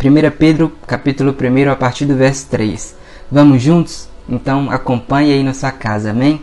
1 0.00 0.30
Pedro, 0.38 0.70
capítulo 0.86 1.34
1, 1.34 1.72
a 1.72 1.74
partir 1.74 2.06
do 2.06 2.14
verso 2.14 2.46
3. 2.50 2.94
Vamos 3.28 3.60
juntos? 3.60 4.08
Então 4.28 4.70
acompanhe 4.70 5.32
aí 5.32 5.42
na 5.42 5.52
sua 5.52 5.72
casa, 5.72 6.12
amém? 6.12 6.40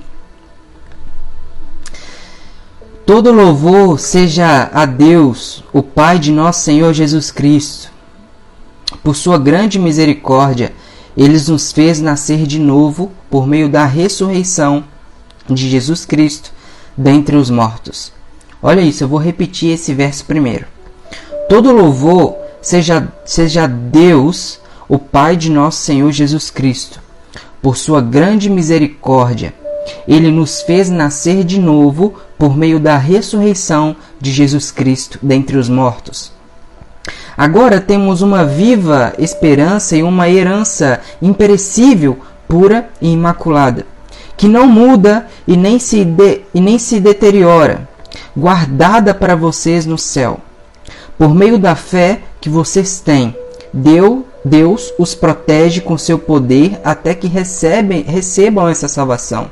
Todo 3.05 3.31
louvor 3.31 3.97
seja 3.97 4.69
a 4.73 4.85
Deus, 4.85 5.63
o 5.71 5.81
Pai 5.81 6.19
de 6.19 6.33
nosso 6.33 6.63
Senhor 6.63 6.93
Jesus 6.93 7.31
Cristo. 7.31 7.89
Por 9.01 9.15
sua 9.15 9.37
grande 9.37 9.79
misericórdia, 9.79 10.73
ele 11.15 11.39
nos 11.47 11.71
fez 11.71 12.01
nascer 12.01 12.45
de 12.45 12.59
novo 12.59 13.09
por 13.29 13.47
meio 13.47 13.69
da 13.69 13.85
ressurreição 13.85 14.83
de 15.49 15.69
Jesus 15.69 16.03
Cristo 16.03 16.51
dentre 16.97 17.37
os 17.37 17.49
mortos. 17.49 18.11
Olha 18.61 18.81
isso, 18.81 19.05
eu 19.05 19.07
vou 19.07 19.19
repetir 19.19 19.71
esse 19.71 19.93
verso 19.93 20.25
primeiro. 20.25 20.65
Todo 21.47 21.71
louvor 21.71 22.43
seja, 22.65 23.07
seja 23.23 23.67
Deus, 23.67 24.59
o 24.89 24.97
Pai 24.97 25.37
de 25.37 25.51
nosso 25.51 25.83
Senhor 25.83 26.11
Jesus 26.11 26.49
Cristo. 26.49 26.99
Por 27.61 27.77
sua 27.77 28.01
grande 28.01 28.49
misericórdia, 28.49 29.53
ele 30.07 30.31
nos 30.31 30.63
fez 30.63 30.89
nascer 30.89 31.43
de 31.43 31.59
novo 31.59 32.15
por 32.39 32.57
meio 32.57 32.79
da 32.79 32.97
ressurreição 32.97 33.95
de 34.19 34.31
Jesus 34.31 34.71
Cristo 34.71 35.19
dentre 35.21 35.57
os 35.57 35.69
mortos. 35.69 36.31
Agora 37.37 37.79
temos 37.79 38.23
uma 38.23 38.43
viva 38.43 39.13
esperança 39.19 39.95
e 39.95 40.01
uma 40.01 40.27
herança 40.27 41.01
imperecível, 41.21 42.17
pura 42.47 42.89
e 42.99 43.11
imaculada, 43.11 43.85
que 44.35 44.47
não 44.47 44.65
muda 44.65 45.27
e 45.47 45.55
nem 45.55 45.77
se, 45.77 46.03
de, 46.03 46.41
e 46.51 46.59
nem 46.59 46.79
se 46.79 46.99
deteriora, 46.99 47.87
guardada 48.35 49.13
para 49.13 49.35
vocês 49.35 49.85
no 49.85 49.99
céu. 49.99 50.39
Por 51.17 51.33
meio 51.33 51.59
da 51.59 51.75
fé 51.75 52.21
que 52.45 52.49
vocês 52.51 52.99
têm, 52.99 53.35
Deus, 53.73 54.19
Deus 54.45 54.93
os 54.99 55.15
protege 55.15 55.81
com 55.81 55.97
seu 55.97 56.19
poder 56.19 56.79
até 56.83 57.15
que 57.15 57.25
recebem, 57.25 58.03
recebam 58.03 58.69
essa 58.69 58.87
salvação 58.87 59.49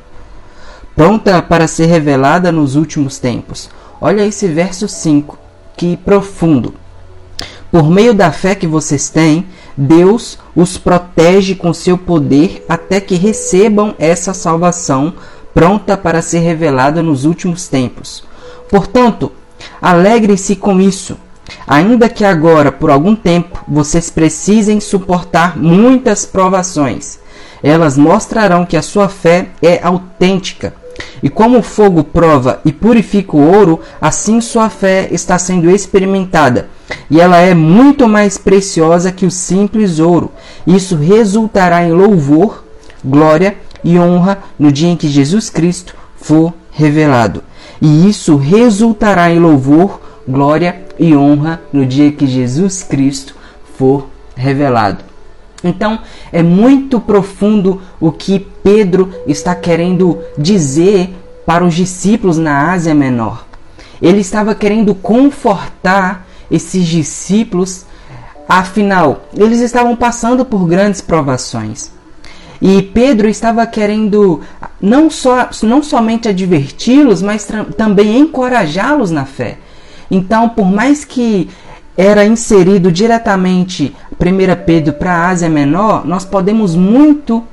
pronta 0.94 1.42
para 1.42 1.66
ser 1.66 1.86
revelada 1.86 2.52
nos 2.52 2.76
últimos 2.76 3.18
tempos. 3.18 3.68
Olha 4.00 4.24
esse 4.24 4.46
verso 4.46 4.86
5, 4.86 5.36
que 5.76 5.96
profundo. 5.96 6.72
Por 7.68 7.90
meio 7.90 8.14
da 8.14 8.30
fé 8.30 8.54
que 8.54 8.68
vocês 8.68 9.08
têm, 9.08 9.44
Deus 9.76 10.38
os 10.54 10.78
protege 10.78 11.56
com 11.56 11.74
seu 11.74 11.98
poder 11.98 12.64
até 12.68 13.00
que 13.00 13.16
recebam 13.16 13.96
essa 13.98 14.32
salvação 14.32 15.14
pronta 15.52 15.96
para 15.96 16.22
ser 16.22 16.38
revelada 16.38 17.02
nos 17.02 17.24
últimos 17.24 17.66
tempos. 17.66 18.22
Portanto, 18.70 19.32
alegrem-se 19.82 20.54
com 20.54 20.80
isso, 20.80 21.16
ainda 21.66 22.08
que 22.08 22.24
agora, 22.24 22.70
por 22.70 22.90
algum 22.90 23.14
tempo, 23.14 23.64
vocês 23.66 24.10
precisem 24.10 24.80
suportar 24.80 25.56
muitas 25.56 26.24
provações. 26.24 27.18
Elas 27.62 27.96
mostrarão 27.96 28.66
que 28.66 28.76
a 28.76 28.82
sua 28.82 29.08
fé 29.08 29.48
é 29.62 29.80
autêntica 29.82 30.74
e 31.22 31.28
como 31.28 31.58
o 31.58 31.62
fogo 31.62 32.04
prova 32.04 32.60
e 32.64 32.72
purifica 32.72 33.36
o 33.36 33.52
ouro, 33.52 33.80
assim 34.00 34.40
sua 34.40 34.68
fé 34.68 35.08
está 35.10 35.38
sendo 35.38 35.70
experimentada, 35.70 36.68
e 37.10 37.20
ela 37.20 37.38
é 37.38 37.54
muito 37.54 38.08
mais 38.08 38.36
preciosa 38.36 39.10
que 39.10 39.26
o 39.26 39.30
simples 39.30 39.98
ouro. 39.98 40.30
Isso 40.66 40.96
resultará 40.96 41.82
em 41.82 41.92
louvor, 41.92 42.64
glória 43.04 43.56
e 43.82 43.98
honra 43.98 44.38
no 44.58 44.70
dia 44.70 44.88
em 44.88 44.96
que 44.96 45.08
Jesus 45.08 45.48
Cristo 45.48 45.94
for 46.16 46.52
revelado. 46.70 47.42
E 47.80 48.08
isso 48.08 48.36
resultará 48.36 49.30
em 49.30 49.38
louvor, 49.38 50.00
glória 50.28 50.82
e 50.98 51.14
honra 51.14 51.60
no 51.72 51.84
dia 51.84 52.12
que 52.12 52.26
Jesus 52.26 52.82
Cristo 52.82 53.34
for 53.76 54.08
revelado. 54.34 55.04
Então, 55.62 56.00
é 56.30 56.42
muito 56.42 57.00
profundo 57.00 57.80
o 57.98 58.12
que 58.12 58.38
Pedro 58.62 59.12
está 59.26 59.54
querendo 59.54 60.18
dizer 60.36 61.14
para 61.46 61.64
os 61.64 61.74
discípulos 61.74 62.36
na 62.36 62.72
Ásia 62.72 62.94
Menor. 62.94 63.46
Ele 64.00 64.20
estava 64.20 64.54
querendo 64.54 64.94
confortar 64.94 66.26
esses 66.50 66.86
discípulos, 66.86 67.86
afinal, 68.46 69.24
eles 69.34 69.60
estavam 69.60 69.96
passando 69.96 70.44
por 70.44 70.66
grandes 70.66 71.00
provações. 71.00 71.90
E 72.60 72.82
Pedro 72.82 73.28
estava 73.28 73.66
querendo 73.66 74.40
não, 74.80 75.10
só, 75.10 75.48
não 75.62 75.82
somente 75.82 76.28
adverti-los, 76.28 77.22
mas 77.22 77.48
também 77.76 78.18
encorajá-los 78.18 79.10
na 79.10 79.24
fé. 79.24 79.58
Então, 80.10 80.48
por 80.48 80.66
mais 80.66 81.04
que 81.04 81.48
era 81.96 82.24
inserido 82.24 82.90
diretamente 82.90 83.94
1 84.18 84.64
Pedro 84.64 84.94
para 84.94 85.12
a 85.12 85.28
Ásia 85.28 85.48
Menor, 85.48 86.04
nós 86.04 86.24
podemos 86.24 86.74
muito 86.74 87.44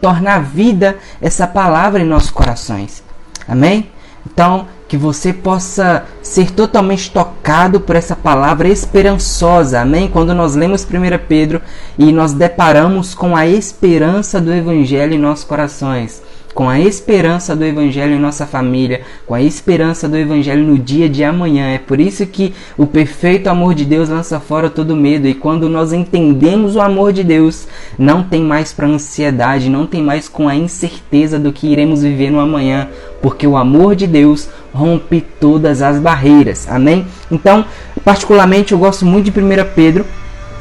tornar 0.00 0.42
vida 0.42 0.98
essa 1.20 1.46
palavra 1.46 2.02
em 2.02 2.06
nossos 2.06 2.30
corações. 2.30 3.02
Amém? 3.48 3.90
Então, 4.26 4.66
que 4.86 4.96
você 4.96 5.32
possa 5.32 6.04
ser 6.20 6.50
totalmente 6.50 7.10
tocado 7.10 7.80
por 7.80 7.96
essa 7.96 8.14
palavra 8.14 8.68
esperançosa. 8.68 9.80
Amém? 9.80 10.08
Quando 10.08 10.34
nós 10.34 10.54
lemos 10.54 10.84
1 10.84 11.26
Pedro 11.26 11.62
e 11.98 12.12
nós 12.12 12.32
deparamos 12.32 13.14
com 13.14 13.36
a 13.36 13.46
esperança 13.46 14.40
do 14.40 14.52
Evangelho 14.52 15.14
em 15.14 15.18
nossos 15.18 15.44
corações 15.44 16.22
com 16.60 16.68
a 16.68 16.78
esperança 16.78 17.56
do 17.56 17.64
Evangelho 17.64 18.12
em 18.12 18.20
nossa 18.20 18.46
família, 18.46 19.00
com 19.26 19.32
a 19.32 19.40
esperança 19.40 20.06
do 20.06 20.14
Evangelho 20.14 20.62
no 20.62 20.78
dia 20.78 21.08
de 21.08 21.24
amanhã. 21.24 21.70
É 21.70 21.78
por 21.78 21.98
isso 21.98 22.26
que 22.26 22.52
o 22.76 22.86
perfeito 22.86 23.48
amor 23.48 23.74
de 23.74 23.86
Deus 23.86 24.10
lança 24.10 24.38
fora 24.38 24.68
todo 24.68 24.94
medo. 24.94 25.26
E 25.26 25.32
quando 25.32 25.70
nós 25.70 25.90
entendemos 25.90 26.76
o 26.76 26.82
amor 26.82 27.14
de 27.14 27.24
Deus, 27.24 27.66
não 27.98 28.22
tem 28.22 28.42
mais 28.42 28.74
para 28.74 28.86
ansiedade, 28.86 29.70
não 29.70 29.86
tem 29.86 30.02
mais 30.02 30.28
com 30.28 30.50
a 30.50 30.54
incerteza 30.54 31.38
do 31.38 31.50
que 31.50 31.66
iremos 31.66 32.02
viver 32.02 32.30
no 32.30 32.38
amanhã, 32.38 32.88
porque 33.22 33.46
o 33.46 33.56
amor 33.56 33.96
de 33.96 34.06
Deus 34.06 34.46
rompe 34.70 35.22
todas 35.40 35.80
as 35.80 35.98
barreiras. 35.98 36.68
Amém? 36.68 37.06
Então, 37.32 37.64
particularmente, 38.04 38.72
eu 38.72 38.78
gosto 38.78 39.06
muito 39.06 39.30
de 39.30 39.40
1 39.40 39.44
Pedro 39.74 40.04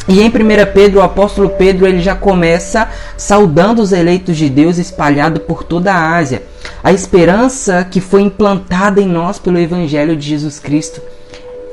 e 0.08 0.22
em 0.22 0.28
1 0.28 0.32
Pedro, 0.74 1.00
o 1.00 1.04
apóstolo 1.04 1.50
Pedro 1.50 1.86
ele 1.86 2.00
já 2.00 2.16
começa 2.16 2.90
saudando 3.18 3.80
os 3.80 3.92
eleitos 3.92 4.38
de 4.38 4.50
Deus 4.50 4.78
espalhados 4.78 5.44
por 5.44 5.64
toda 5.64 5.94
a 5.94 6.16
Ásia. 6.16 6.44
A 6.84 6.92
esperança 6.92 7.86
que 7.90 8.02
foi 8.02 8.22
implantada 8.22 9.02
em 9.02 9.08
nós 9.08 9.38
pelo 9.38 9.60
Evangelho 9.60 10.16
de 10.16 10.28
Jesus 10.28 10.60
Cristo 10.60 11.02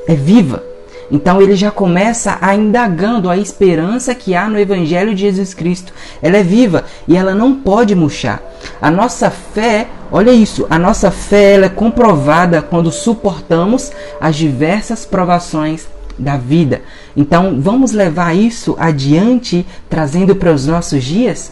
é 0.07 0.13
viva. 0.13 0.63
Então 1.09 1.41
ele 1.41 1.55
já 1.55 1.71
começa 1.71 2.37
a 2.41 2.53
indagando 2.53 3.29
a 3.29 3.37
esperança 3.37 4.13
que 4.13 4.35
há 4.35 4.47
no 4.47 4.59
Evangelho 4.59 5.15
de 5.15 5.21
Jesus 5.21 5.53
Cristo. 5.53 5.93
Ela 6.21 6.37
é 6.37 6.43
viva 6.43 6.83
e 7.07 7.15
ela 7.15 7.33
não 7.33 7.55
pode 7.55 7.95
murchar. 7.95 8.41
A 8.81 8.91
nossa 8.91 9.31
fé, 9.31 9.87
olha 10.11 10.31
isso, 10.31 10.67
a 10.69 10.77
nossa 10.77 11.09
fé 11.09 11.53
ela 11.53 11.65
é 11.67 11.69
comprovada 11.69 12.61
quando 12.61 12.91
suportamos 12.91 13.91
as 14.19 14.35
diversas 14.35 15.05
provações 15.05 15.87
da 16.17 16.37
vida. 16.37 16.81
Então, 17.15 17.59
vamos 17.61 17.91
levar 17.91 18.35
isso 18.35 18.75
adiante, 18.79 19.65
trazendo 19.89 20.35
para 20.35 20.53
os 20.53 20.65
nossos 20.65 21.03
dias? 21.03 21.51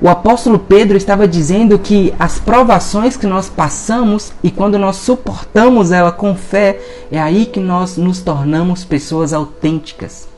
O 0.00 0.08
apóstolo 0.08 0.58
Pedro 0.58 0.96
estava 0.96 1.26
dizendo 1.26 1.78
que 1.78 2.12
as 2.18 2.38
provações 2.38 3.16
que 3.16 3.26
nós 3.26 3.48
passamos 3.48 4.32
e 4.42 4.50
quando 4.50 4.78
nós 4.78 4.96
suportamos 4.96 5.92
ela 5.92 6.12
com 6.12 6.34
fé, 6.34 6.78
é 7.10 7.20
aí 7.20 7.46
que 7.46 7.60
nós 7.60 7.96
nos 7.96 8.20
tornamos 8.20 8.84
pessoas 8.84 9.32
autênticas. 9.32 10.28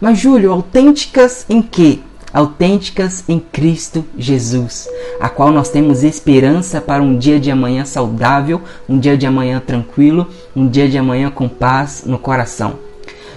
Mas, 0.00 0.18
Júlio, 0.18 0.52
autênticas 0.52 1.46
em 1.48 1.62
quê? 1.62 2.00
Autênticas 2.32 3.24
em 3.28 3.38
Cristo 3.38 4.04
Jesus, 4.16 4.88
a 5.20 5.28
qual 5.28 5.50
nós 5.50 5.68
temos 5.68 6.02
esperança 6.02 6.80
para 6.80 7.02
um 7.02 7.16
dia 7.16 7.40
de 7.40 7.50
amanhã 7.50 7.84
saudável, 7.84 8.60
um 8.88 8.98
dia 8.98 9.16
de 9.16 9.26
amanhã 9.26 9.62
tranquilo, 9.64 10.26
um 10.54 10.66
dia 10.66 10.88
de 10.88 10.98
amanhã 10.98 11.30
com 11.30 11.48
paz 11.48 12.04
no 12.06 12.18
coração. 12.18 12.90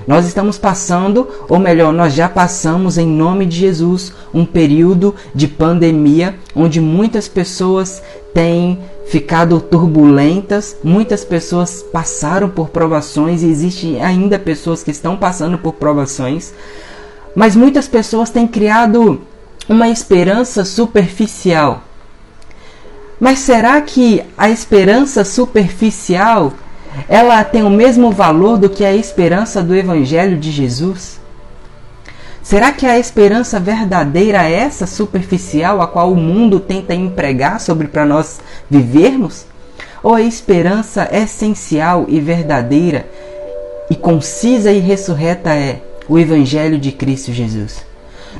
Nós 0.06 0.26
estamos 0.26 0.58
passando, 0.58 1.28
ou 1.48 1.57
melhor, 1.60 1.94
nós 1.94 2.13
já 2.13 2.28
passamos 2.28 2.98
em 2.98 3.07
nome 3.07 3.45
de 3.45 3.57
Jesus, 3.57 4.12
um 4.34 4.45
período 4.45 5.16
de 5.34 5.48
pandemia 5.48 6.36
onde 6.54 6.81
muitas 6.81 7.28
pessoas 7.28 8.01
têm 8.34 8.80
ficado 9.06 9.60
turbulentas, 9.62 10.75
muitas 10.84 11.24
pessoas 11.24 11.84
passaram 11.84 12.50
por 12.50 12.69
provações 12.69 13.44
e 13.44 13.48
existem 13.48 14.04
ainda 14.04 14.38
pessoas 14.38 14.84
que 14.84 14.92
estão 14.92 15.16
passando 15.16 15.57
por 15.57 15.74
provações. 15.74 16.54
Mas 17.35 17.56
muitas 17.56 17.88
pessoas 17.88 18.30
têm 18.30 18.47
criado 18.47 19.21
uma 19.68 19.89
esperança 19.89 20.63
superficial. 20.65 21.81
Mas 23.19 23.39
será 23.39 23.81
que 23.81 24.24
a 24.38 24.50
esperança 24.50 25.24
superficial 25.24 26.53
ela 27.07 27.44
tem 27.44 27.63
o 27.63 27.69
mesmo 27.69 28.12
valor 28.12 28.57
do 28.57 28.69
que 28.69 28.85
a 28.85 28.94
esperança 28.94 29.63
do 29.63 29.75
evangelho 29.75 30.38
de 30.38 30.51
Jesus? 30.51 31.19
Será 32.44 32.74
que 32.74 32.85
a 32.85 33.00
esperança 33.00 33.59
verdadeira 33.59 34.44
é 34.44 34.53
essa 34.53 34.86
superficial 34.86 35.81
a 35.81 35.88
qual 35.88 36.12
o 36.12 36.18
mundo 36.18 36.59
tenta 36.59 36.94
empregar 36.94 37.59
sobre 37.59 37.88
para 37.88 38.06
nós 38.06 38.41
vivermos? 38.69 39.45
Ou 40.03 40.15
a 40.15 40.21
esperança 40.21 41.07
essencial 41.12 42.06
e 42.09 42.19
verdadeira 42.19 43.07
e 43.89 43.95
concisa 43.95 44.71
e 44.71 44.79
ressurreta 44.79 45.51
é 45.51 45.81
o 46.07 46.19
Evangelho 46.19 46.77
de 46.77 46.91
Cristo 46.91 47.31
Jesus. 47.31 47.85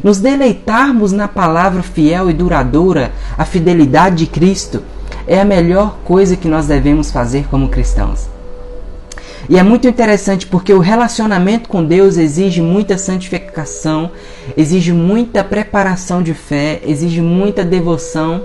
Nos 0.04 0.20
deleitarmos 0.20 1.12
na 1.12 1.28
palavra 1.28 1.84
fiel 1.84 2.30
e 2.30 2.34
duradoura, 2.34 3.12
a 3.38 3.46
fidelidade 3.46 4.18
de 4.18 4.26
Cristo, 4.26 4.84
é 5.28 5.40
a 5.40 5.46
melhor 5.46 5.98
coisa 6.04 6.36
que 6.36 6.48
nós 6.48 6.68
devemos 6.68 7.12
fazer 7.12 7.48
como 7.48 7.70
cristãos. 7.70 8.28
E 9.50 9.60
é 9.60 9.64
muito 9.64 9.88
interessante 9.88 10.48
porque 10.48 10.74
o 10.74 10.80
relacionamento 10.80 11.68
com 11.68 11.84
Deus 11.84 12.18
exige 12.18 12.62
muita 12.62 12.98
santificação, 12.98 14.12
exige 14.56 14.94
muita 14.94 15.44
preparação 15.44 16.24
de 16.24 16.34
fé, 16.34 16.82
exige 16.86 17.22
muita 17.22 17.64
devoção, 17.64 18.42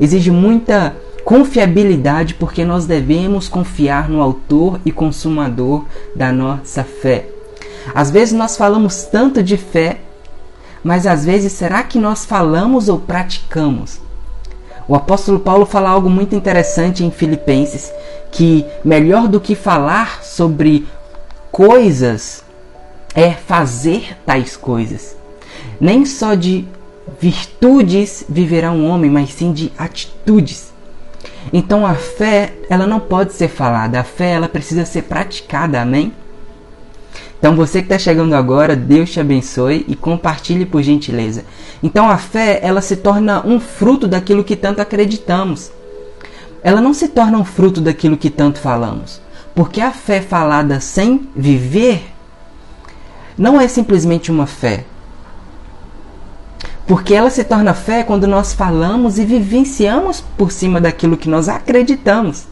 exige 0.00 0.30
muita 0.30 0.96
confiabilidade, 1.24 2.34
porque 2.34 2.64
nós 2.64 2.86
devemos 2.86 3.48
confiar 3.48 4.08
no 4.08 4.22
Autor 4.22 4.80
e 4.84 4.92
Consumador 4.92 5.84
da 6.14 6.32
nossa 6.32 6.84
fé. 6.84 7.37
Às 7.94 8.10
vezes 8.10 8.34
nós 8.34 8.56
falamos 8.56 9.04
tanto 9.04 9.42
de 9.42 9.56
fé, 9.56 9.98
mas 10.82 11.06
às 11.06 11.24
vezes 11.24 11.52
será 11.52 11.82
que 11.82 11.98
nós 11.98 12.24
falamos 12.24 12.88
ou 12.88 12.98
praticamos? 12.98 14.00
O 14.86 14.94
apóstolo 14.94 15.38
Paulo 15.38 15.66
fala 15.66 15.90
algo 15.90 16.08
muito 16.08 16.34
interessante 16.34 17.04
em 17.04 17.10
Filipenses, 17.10 17.92
que 18.30 18.64
melhor 18.84 19.28
do 19.28 19.40
que 19.40 19.54
falar 19.54 20.22
sobre 20.22 20.86
coisas 21.50 22.42
é 23.14 23.32
fazer 23.32 24.16
tais 24.24 24.56
coisas. 24.56 25.16
Nem 25.80 26.06
só 26.06 26.34
de 26.34 26.66
virtudes 27.20 28.24
viverá 28.28 28.70
um 28.70 28.88
homem, 28.88 29.10
mas 29.10 29.32
sim 29.32 29.52
de 29.52 29.72
atitudes. 29.76 30.72
Então 31.52 31.86
a 31.86 31.94
fé, 31.94 32.52
ela 32.68 32.86
não 32.86 33.00
pode 33.00 33.32
ser 33.32 33.48
falada, 33.48 34.00
a 34.00 34.04
fé 34.04 34.32
ela 34.32 34.48
precisa 34.48 34.84
ser 34.84 35.02
praticada, 35.02 35.80
amém? 35.80 36.12
Então 37.38 37.54
você 37.54 37.80
que 37.80 37.86
está 37.86 37.98
chegando 37.98 38.34
agora, 38.34 38.74
Deus 38.74 39.10
te 39.10 39.20
abençoe 39.20 39.84
e 39.86 39.94
compartilhe 39.94 40.66
por 40.66 40.82
gentileza. 40.82 41.44
Então 41.82 42.10
a 42.10 42.18
fé, 42.18 42.58
ela 42.62 42.80
se 42.80 42.96
torna 42.96 43.46
um 43.46 43.60
fruto 43.60 44.08
daquilo 44.08 44.42
que 44.42 44.56
tanto 44.56 44.80
acreditamos. 44.80 45.70
Ela 46.62 46.80
não 46.80 46.92
se 46.92 47.08
torna 47.08 47.38
um 47.38 47.44
fruto 47.44 47.80
daquilo 47.80 48.16
que 48.16 48.28
tanto 48.28 48.58
falamos. 48.58 49.20
Porque 49.54 49.80
a 49.80 49.92
fé 49.92 50.20
falada 50.20 50.80
sem 50.80 51.28
viver 51.34 52.12
não 53.36 53.60
é 53.60 53.68
simplesmente 53.68 54.32
uma 54.32 54.46
fé, 54.46 54.84
porque 56.88 57.14
ela 57.14 57.28
se 57.28 57.44
torna 57.44 57.74
fé 57.74 58.02
quando 58.02 58.26
nós 58.26 58.54
falamos 58.54 59.18
e 59.18 59.24
vivenciamos 59.24 60.24
por 60.36 60.50
cima 60.50 60.80
daquilo 60.80 61.18
que 61.18 61.28
nós 61.28 61.48
acreditamos. 61.48 62.46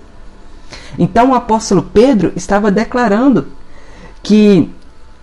Então 0.99 1.31
o 1.31 1.35
apóstolo 1.35 1.83
Pedro 1.83 2.33
estava 2.37 2.71
declarando 2.71 3.49
que 4.27 4.69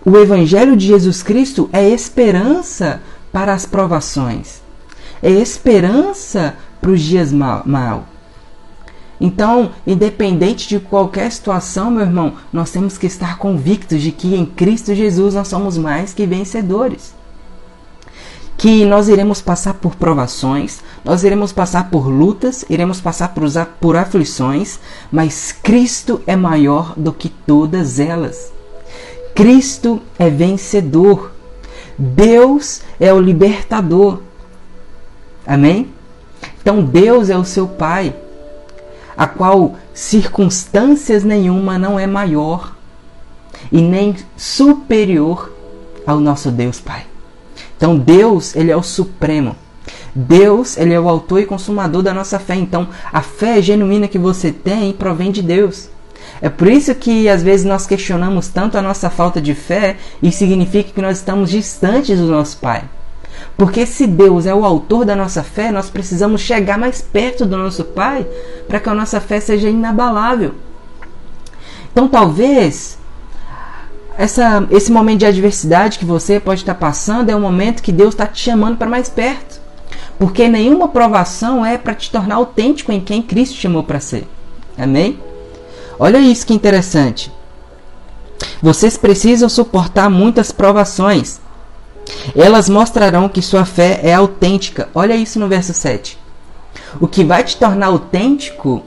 o 0.02 0.16
evangelho 0.16 0.74
de 0.74 0.86
Jesus 0.86 1.22
Cristo 1.22 1.68
é 1.74 1.86
esperança 1.86 3.02
para 3.30 3.52
as 3.52 3.66
provações. 3.66 4.62
É 5.22 5.30
esperança 5.30 6.56
para 6.80 6.90
os 6.90 7.02
dias 7.02 7.30
mal. 7.30 8.04
Então, 9.20 9.72
independente 9.86 10.66
de 10.66 10.80
qualquer 10.80 11.30
situação, 11.30 11.90
meu 11.90 12.00
irmão, 12.00 12.32
nós 12.50 12.70
temos 12.70 12.96
que 12.96 13.06
estar 13.06 13.36
convictos 13.36 14.00
de 14.00 14.10
que 14.10 14.34
em 14.34 14.46
Cristo 14.46 14.94
Jesus 14.94 15.34
nós 15.34 15.48
somos 15.48 15.76
mais 15.76 16.14
que 16.14 16.24
vencedores 16.24 17.14
que 18.56 18.84
nós 18.86 19.08
iremos 19.08 19.42
passar 19.42 19.74
por 19.74 19.96
provações, 19.96 20.80
nós 21.04 21.24
iremos 21.24 21.52
passar 21.52 21.90
por 21.90 22.08
lutas, 22.08 22.64
iremos 22.70 23.00
passar 23.00 23.34
por, 23.34 23.44
por 23.80 23.96
aflições, 23.96 24.78
mas 25.12 25.52
Cristo 25.52 26.22
é 26.26 26.36
maior 26.36 26.94
do 26.96 27.12
que 27.12 27.28
todas 27.28 27.98
elas. 27.98 28.53
Cristo 29.34 30.00
é 30.18 30.30
vencedor. 30.30 31.32
Deus 31.98 32.82
é 32.98 33.12
o 33.12 33.20
libertador. 33.20 34.20
Amém? 35.46 35.92
Então 36.60 36.82
Deus 36.82 37.28
é 37.28 37.36
o 37.36 37.44
seu 37.44 37.68
Pai, 37.68 38.14
a 39.16 39.26
qual 39.26 39.74
circunstâncias 39.92 41.22
nenhuma 41.22 41.78
não 41.78 41.98
é 41.98 42.06
maior 42.06 42.74
e 43.70 43.80
nem 43.80 44.16
superior 44.36 45.52
ao 46.06 46.18
nosso 46.20 46.50
Deus 46.50 46.80
Pai. 46.80 47.06
Então 47.76 47.98
Deus, 47.98 48.56
ele 48.56 48.70
é 48.70 48.76
o 48.76 48.82
supremo. 48.82 49.56
Deus, 50.14 50.76
ele 50.76 50.94
é 50.94 51.00
o 51.00 51.08
autor 51.08 51.40
e 51.40 51.46
consumador 51.46 52.02
da 52.02 52.14
nossa 52.14 52.38
fé. 52.38 52.54
Então, 52.54 52.88
a 53.12 53.20
fé 53.20 53.60
genuína 53.60 54.08
que 54.08 54.18
você 54.18 54.52
tem 54.52 54.92
provém 54.92 55.30
de 55.30 55.42
Deus. 55.42 55.88
É 56.40 56.48
por 56.48 56.68
isso 56.68 56.94
que 56.94 57.28
às 57.28 57.42
vezes 57.42 57.64
nós 57.64 57.86
questionamos 57.86 58.48
tanto 58.48 58.76
a 58.76 58.82
nossa 58.82 59.08
falta 59.08 59.40
de 59.40 59.54
fé 59.54 59.96
e 60.22 60.30
significa 60.32 60.92
que 60.92 61.02
nós 61.02 61.18
estamos 61.18 61.50
distantes 61.50 62.18
do 62.18 62.26
nosso 62.26 62.58
Pai. 62.58 62.84
Porque 63.56 63.86
se 63.86 64.06
Deus 64.06 64.46
é 64.46 64.54
o 64.54 64.64
autor 64.64 65.04
da 65.04 65.14
nossa 65.14 65.42
fé, 65.42 65.70
nós 65.70 65.88
precisamos 65.88 66.40
chegar 66.40 66.78
mais 66.78 67.00
perto 67.00 67.46
do 67.46 67.56
nosso 67.56 67.84
Pai 67.84 68.26
para 68.66 68.80
que 68.80 68.88
a 68.88 68.94
nossa 68.94 69.20
fé 69.20 69.40
seja 69.40 69.68
inabalável. 69.68 70.54
Então, 71.92 72.08
talvez 72.08 72.98
essa, 74.18 74.66
esse 74.70 74.90
momento 74.90 75.20
de 75.20 75.26
adversidade 75.26 75.98
que 75.98 76.04
você 76.04 76.38
pode 76.40 76.60
estar 76.60 76.74
passando 76.74 77.30
é 77.30 77.36
um 77.36 77.40
momento 77.40 77.82
que 77.82 77.92
Deus 77.92 78.14
está 78.14 78.26
te 78.26 78.40
chamando 78.40 78.76
para 78.76 78.88
mais 78.88 79.08
perto. 79.08 79.62
Porque 80.18 80.48
nenhuma 80.48 80.88
provação 80.88 81.64
é 81.64 81.76
para 81.76 81.94
te 81.94 82.10
tornar 82.10 82.36
autêntico 82.36 82.92
em 82.92 83.00
quem 83.00 83.22
Cristo 83.22 83.56
chamou 83.56 83.82
para 83.82 84.00
ser. 84.00 84.26
Amém? 84.76 85.18
Olha 85.98 86.18
isso 86.18 86.46
que 86.46 86.54
interessante. 86.54 87.30
Vocês 88.62 88.96
precisam 88.96 89.48
suportar 89.48 90.10
muitas 90.10 90.50
provações. 90.50 91.40
Elas 92.34 92.68
mostrarão 92.68 93.28
que 93.28 93.42
sua 93.42 93.64
fé 93.64 94.00
é 94.02 94.14
autêntica. 94.14 94.88
Olha 94.94 95.14
isso 95.14 95.38
no 95.38 95.48
verso 95.48 95.72
7. 95.72 96.18
O 97.00 97.08
que 97.08 97.24
vai 97.24 97.42
te 97.44 97.56
tornar 97.56 97.86
autêntico 97.86 98.82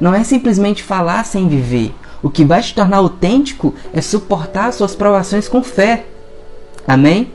não 0.00 0.14
é 0.14 0.22
simplesmente 0.24 0.82
falar 0.82 1.24
sem 1.24 1.48
viver, 1.48 1.94
o 2.22 2.30
que 2.30 2.44
vai 2.44 2.62
te 2.62 2.74
tornar 2.74 2.98
autêntico 2.98 3.74
é 3.92 4.00
suportar 4.00 4.72
suas 4.72 4.94
provações 4.94 5.48
com 5.48 5.62
fé. 5.62 6.06
Amém? 6.86 7.32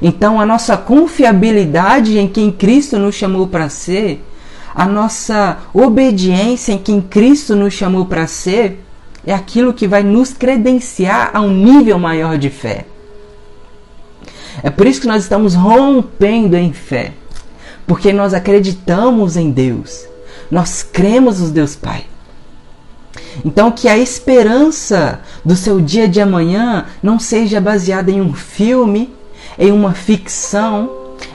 Então, 0.00 0.40
a 0.40 0.46
nossa 0.46 0.76
confiabilidade 0.76 2.16
em 2.16 2.28
quem 2.28 2.50
Cristo 2.50 2.98
nos 2.98 3.14
chamou 3.14 3.46
para 3.46 3.68
ser, 3.68 4.24
a 4.74 4.86
nossa 4.86 5.58
obediência 5.72 6.72
em 6.72 6.78
quem 6.78 7.00
Cristo 7.00 7.54
nos 7.54 7.74
chamou 7.74 8.06
para 8.06 8.26
ser, 8.26 8.82
é 9.26 9.32
aquilo 9.32 9.72
que 9.72 9.86
vai 9.86 10.02
nos 10.02 10.32
credenciar 10.32 11.30
a 11.32 11.40
um 11.40 11.50
nível 11.50 11.98
maior 11.98 12.36
de 12.36 12.50
fé. 12.50 12.86
É 14.62 14.70
por 14.70 14.86
isso 14.86 15.00
que 15.00 15.06
nós 15.06 15.22
estamos 15.22 15.54
rompendo 15.54 16.56
em 16.56 16.72
fé, 16.72 17.12
porque 17.86 18.12
nós 18.12 18.34
acreditamos 18.34 19.36
em 19.36 19.50
Deus, 19.50 20.06
nós 20.50 20.82
cremos 20.82 21.40
no 21.40 21.50
Deus 21.50 21.74
Pai. 21.74 22.06
Então, 23.44 23.70
que 23.70 23.88
a 23.88 23.96
esperança 23.96 25.20
do 25.44 25.56
seu 25.56 25.80
dia 25.80 26.08
de 26.08 26.20
amanhã 26.20 26.86
não 27.02 27.18
seja 27.18 27.60
baseada 27.60 28.10
em 28.10 28.20
um 28.20 28.34
filme, 28.34 29.14
em 29.58 29.72
uma 29.72 29.92
ficção, 29.92 30.90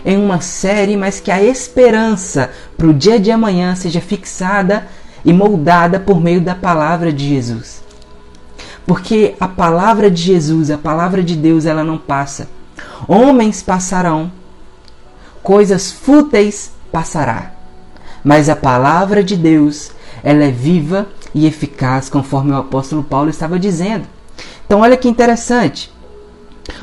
em 0.06 0.18
uma 0.18 0.42
série, 0.42 0.96
mas 0.98 1.20
que 1.20 1.32
a 1.32 1.42
esperança 1.42 2.52
para 2.78 2.88
o 2.88 2.94
dia 2.94 3.20
de 3.20 3.32
amanhã 3.32 3.76
seja 3.76 4.02
fixada 4.02 4.88
e 5.24 5.34
moldada 5.34 6.00
por 6.00 6.20
meio 6.22 6.42
da 6.42 6.56
palavra 6.56 7.12
de 7.12 7.28
Jesus. 7.28 7.84
Porque 8.86 9.36
a 9.40 9.48
palavra 9.48 10.10
de 10.10 10.22
Jesus, 10.22 10.72
a 10.72 10.78
palavra 10.78 11.22
de 11.22 11.36
Deus, 11.36 11.66
ela 11.66 11.84
não 11.84 11.98
passa. 11.98 12.48
Homens 13.08 13.62
passarão, 13.62 14.32
coisas 15.44 15.92
fúteis 15.92 16.72
passará. 16.92 17.52
Mas 18.24 18.50
a 18.50 18.56
palavra 18.56 19.24
de 19.24 19.36
Deus, 19.36 19.92
ela 20.24 20.44
é 20.44 20.52
viva 20.52 21.08
e 21.34 21.46
eficaz, 21.46 22.10
conforme 22.10 22.52
o 22.52 22.58
apóstolo 22.58 23.04
Paulo 23.04 23.30
estava 23.30 23.60
dizendo. 23.60 24.06
Então, 24.66 24.80
olha 24.80 24.98
que 24.98 25.08
interessante. 25.08 25.92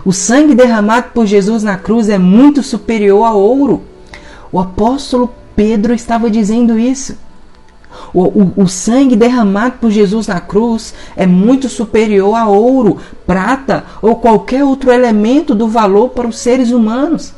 O 0.05 0.13
sangue 0.13 0.55
derramado 0.55 1.09
por 1.13 1.27
Jesus 1.27 1.63
na 1.63 1.77
cruz 1.77 2.09
é 2.09 2.19
muito 2.19 2.63
superior 2.63 3.25
ao 3.25 3.41
ouro. 3.41 3.83
O 4.51 4.61
apóstolo 4.61 5.33
Pedro 5.57 5.93
estava 5.95 6.31
dizendo 6.31 6.79
isso. 6.79 7.17
O, 8.13 8.23
o, 8.23 8.53
o, 8.57 8.69
sangue 8.69 9.17
derramado 9.17 9.77
por 9.81 9.91
Jesus 9.91 10.27
na 10.27 10.41
cruz 10.41 10.95
é 11.17 11.27
muito 11.27 11.69
superior 11.69 12.35
a 12.35 12.47
ouro, 12.47 12.99
prata 13.27 13.85
ou 14.03 14.17
qualquer 14.17 14.65
outro 14.65 14.91
elemento 14.91 15.55
do 15.55 15.69
valor 15.69 16.11
para 16.11 16.27
os 16.27 16.39
seres 16.39 16.71
humanos. 16.71 17.33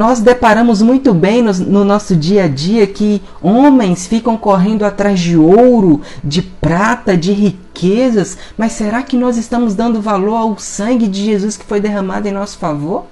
Nós 0.00 0.20
deparamos 0.20 0.80
muito 0.80 1.12
bem 1.12 1.42
no, 1.42 1.52
no, 1.52 1.84
nosso 1.84 2.16
dia 2.16 2.44
a 2.44 2.48
dia 2.48 2.86
que 2.86 3.20
homens 3.42 4.06
ficam 4.06 4.34
correndo 4.34 4.82
atrás 4.82 5.20
de 5.20 5.36
ouro, 5.36 6.00
de 6.24 6.40
prata, 6.40 7.14
de 7.14 7.32
riquezas, 7.32 8.38
mas 8.56 8.72
será 8.72 9.02
que 9.02 9.14
nós 9.14 9.36
estamos 9.36 9.74
dando 9.74 10.00
valor 10.00 10.36
ao 10.36 10.58
sangue 10.58 11.06
de 11.06 11.22
Jesus 11.22 11.54
que 11.54 11.66
foi 11.66 11.82
derramado 11.82 12.26
em 12.26 12.32
nosso 12.32 12.56
favor? 12.56 13.08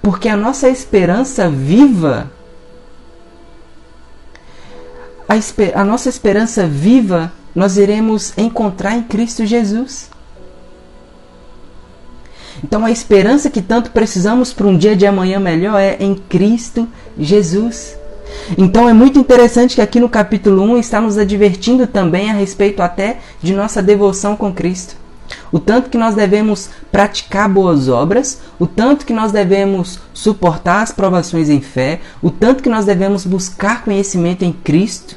Porque 0.00 0.30
a 0.30 0.36
nossa 0.36 0.70
esperança 0.70 1.50
viva, 1.50 2.32
a, 5.28 5.34
a 5.78 5.84
nossa 5.84 6.08
esperança 6.08 6.66
viva, 6.66 7.30
nós 7.54 7.76
iremos 7.76 8.32
encontrar 8.38 8.96
em 8.96 9.02
Cristo 9.02 9.44
Jesus. 9.44 10.08
Então 12.62 12.84
a 12.84 12.90
esperança 12.90 13.50
que 13.50 13.62
tanto 13.62 13.90
precisamos 13.90 14.52
para 14.52 14.66
um 14.66 14.76
dia 14.76 14.94
de 14.94 15.06
amanhã 15.06 15.40
melhor 15.40 15.78
é 15.80 15.96
em 16.00 16.14
Cristo 16.14 16.86
Jesus. 17.18 17.96
Então 18.56 18.88
é 18.88 18.92
muito 18.92 19.18
interessante 19.18 19.74
que 19.74 19.80
aqui 19.80 19.98
no 19.98 20.08
capítulo 20.08 20.62
1 20.62 20.78
está 20.78 21.00
nos 21.00 21.18
advertindo 21.18 21.86
também 21.86 22.30
a 22.30 22.34
respeito 22.34 22.82
até 22.82 23.18
de 23.42 23.52
nossa 23.52 23.82
devoção 23.82 24.36
com 24.36 24.52
Cristo. 24.52 24.96
O 25.52 25.58
tanto 25.58 25.90
que 25.90 25.98
nós 25.98 26.14
devemos 26.14 26.70
praticar 26.90 27.48
boas 27.48 27.88
obras, 27.88 28.40
o 28.58 28.66
tanto 28.66 29.06
que 29.06 29.12
nós 29.12 29.32
devemos 29.32 30.00
suportar 30.12 30.82
as 30.82 30.92
provações 30.92 31.48
em 31.48 31.60
fé, 31.60 32.00
o 32.22 32.30
tanto 32.30 32.62
que 32.62 32.68
nós 32.68 32.84
devemos 32.84 33.24
buscar 33.24 33.84
conhecimento 33.84 34.44
em 34.44 34.52
Cristo, 34.52 35.16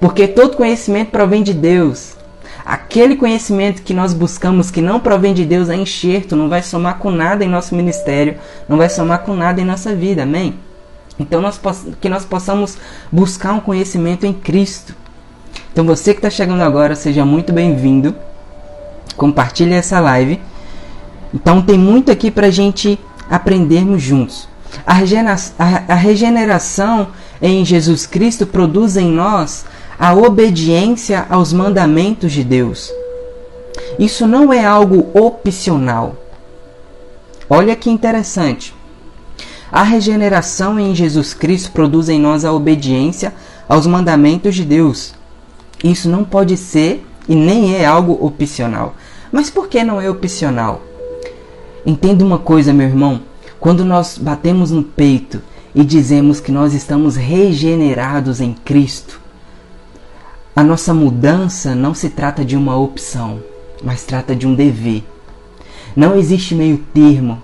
porque 0.00 0.26
todo 0.26 0.56
conhecimento 0.56 1.10
provém 1.10 1.42
de 1.42 1.52
Deus. 1.52 2.19
Aquele 2.64 3.16
conhecimento 3.16 3.82
que 3.82 3.94
nós 3.94 4.12
buscamos 4.12 4.70
que 4.70 4.80
não 4.80 5.00
provém 5.00 5.32
de 5.32 5.44
Deus 5.44 5.68
é 5.68 5.76
enxerto, 5.76 6.36
não 6.36 6.48
vai 6.48 6.62
somar 6.62 6.98
com 6.98 7.10
nada 7.10 7.44
em 7.44 7.48
nosso 7.48 7.74
ministério, 7.74 8.36
não 8.68 8.76
vai 8.76 8.88
somar 8.88 9.20
com 9.20 9.34
nada 9.34 9.60
em 9.60 9.64
nossa 9.64 9.94
vida, 9.94 10.22
amém? 10.22 10.54
Então 11.18 11.40
nós, 11.40 11.60
que 12.00 12.08
nós 12.08 12.24
possamos 12.24 12.78
buscar 13.10 13.52
um 13.52 13.60
conhecimento 13.60 14.26
em 14.26 14.32
Cristo. 14.32 14.94
Então 15.72 15.84
você 15.84 16.12
que 16.12 16.18
está 16.18 16.30
chegando 16.30 16.62
agora, 16.62 16.94
seja 16.94 17.24
muito 17.24 17.52
bem-vindo. 17.52 18.14
Compartilhe 19.16 19.74
essa 19.74 20.00
live. 20.00 20.40
Então 21.32 21.62
tem 21.62 21.78
muito 21.78 22.10
aqui 22.10 22.30
para 22.30 22.48
a 22.48 22.50
gente 22.50 22.98
aprendermos 23.28 24.02
juntos. 24.02 24.48
A, 24.86 24.94
a, 24.96 25.92
a 25.92 25.94
regeneração 25.94 27.08
em 27.40 27.64
Jesus 27.64 28.06
Cristo 28.06 28.46
produz 28.46 28.96
em 28.96 29.10
nós 29.10 29.64
a 30.00 30.14
obediência 30.14 31.26
aos 31.28 31.52
mandamentos 31.52 32.32
de 32.32 32.42
Deus. 32.42 32.90
Isso 33.98 34.26
não 34.26 34.50
é 34.50 34.64
algo 34.64 35.10
opcional. 35.12 36.16
Olha 37.50 37.76
que 37.76 37.90
interessante. 37.90 38.74
A 39.70 39.82
regeneração 39.82 40.80
em 40.80 40.94
Jesus 40.94 41.34
Cristo 41.34 41.72
produz 41.72 42.08
em 42.08 42.18
nós 42.18 42.46
a 42.46 42.52
obediência 42.52 43.34
aos 43.68 43.86
mandamentos 43.86 44.54
de 44.54 44.64
Deus. 44.64 45.12
Isso 45.84 46.08
não 46.08 46.24
pode 46.24 46.56
ser 46.56 47.06
e 47.28 47.34
nem 47.34 47.76
é 47.76 47.84
algo 47.84 48.24
opcional. 48.24 48.94
Mas 49.30 49.50
por 49.50 49.68
que 49.68 49.84
não 49.84 50.00
é 50.00 50.08
opcional? 50.08 50.80
Entenda 51.84 52.24
uma 52.24 52.38
coisa, 52.38 52.72
meu 52.72 52.86
irmão. 52.86 53.20
Quando 53.60 53.84
nós 53.84 54.16
batemos 54.16 54.70
no 54.70 54.82
peito 54.82 55.42
e 55.74 55.84
dizemos 55.84 56.40
que 56.40 56.50
nós 56.50 56.72
estamos 56.72 57.16
regenerados 57.16 58.40
em 58.40 58.54
Cristo, 58.54 59.19
a 60.54 60.62
nossa 60.62 60.92
mudança 60.92 61.74
não 61.74 61.94
se 61.94 62.10
trata 62.10 62.44
de 62.44 62.56
uma 62.56 62.76
opção, 62.76 63.40
mas 63.82 64.04
trata 64.04 64.34
de 64.34 64.46
um 64.46 64.54
dever. 64.54 65.04
Não 65.96 66.16
existe 66.16 66.54
meio 66.54 66.78
termo, 66.92 67.42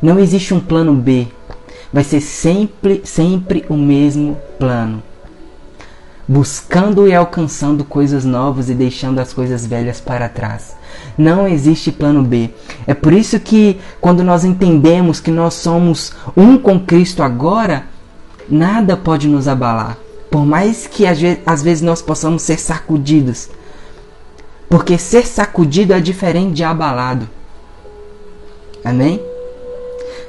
não 0.00 0.18
existe 0.18 0.54
um 0.54 0.60
plano 0.60 0.94
B. 0.94 1.28
Vai 1.92 2.04
ser 2.04 2.20
sempre, 2.20 3.00
sempre 3.04 3.64
o 3.68 3.76
mesmo 3.76 4.36
plano 4.58 5.02
buscando 6.28 7.08
e 7.08 7.14
alcançando 7.14 7.82
coisas 7.82 8.22
novas 8.22 8.68
e 8.68 8.74
deixando 8.74 9.18
as 9.18 9.32
coisas 9.32 9.64
velhas 9.64 9.98
para 9.98 10.28
trás. 10.28 10.76
Não 11.16 11.48
existe 11.48 11.90
plano 11.90 12.22
B. 12.22 12.50
É 12.86 12.92
por 12.92 13.14
isso 13.14 13.40
que 13.40 13.80
quando 14.00 14.22
nós 14.22 14.44
entendemos 14.44 15.20
que 15.20 15.30
nós 15.30 15.54
somos 15.54 16.12
um 16.36 16.58
com 16.58 16.78
Cristo 16.78 17.22
agora, 17.22 17.86
nada 18.48 18.96
pode 18.96 19.26
nos 19.26 19.48
abalar. 19.48 19.96
Por 20.30 20.44
mais 20.44 20.86
que 20.86 21.04
às 21.06 21.62
vezes 21.62 21.82
nós 21.82 22.02
possamos 22.02 22.42
ser 22.42 22.58
sacudidos. 22.58 23.48
Porque 24.68 24.98
ser 24.98 25.26
sacudido 25.26 25.94
é 25.94 26.00
diferente 26.00 26.54
de 26.54 26.64
abalado. 26.64 27.28
Amém? 28.84 29.20